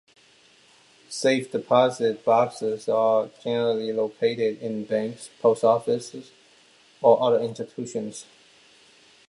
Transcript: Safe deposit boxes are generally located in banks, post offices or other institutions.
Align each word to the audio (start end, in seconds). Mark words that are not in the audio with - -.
Safe 1.09 1.51
deposit 1.51 2.25
boxes 2.25 2.89
are 2.89 3.29
generally 3.43 3.93
located 3.93 4.59
in 4.59 4.83
banks, 4.85 5.29
post 5.39 5.63
offices 5.63 6.31
or 7.03 7.21
other 7.21 7.39
institutions. 7.39 8.25